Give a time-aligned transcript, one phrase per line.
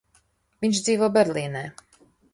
[0.65, 1.63] Viņš dzīvo Berlīnē.